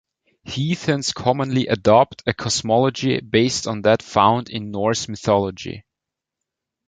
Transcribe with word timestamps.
Heathens 0.45 1.13
commonly 1.13 1.67
adopt 1.67 2.23
a 2.25 2.33
cosmology 2.33 3.19
based 3.21 3.67
on 3.67 3.83
that 3.83 4.01
found 4.01 4.49
in 4.49 4.71
Norse 4.71 5.07
mythology. 5.07 5.83